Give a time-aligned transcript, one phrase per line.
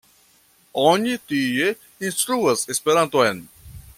[0.83, 1.69] Oni tie
[2.09, 3.45] instruas Esperanton.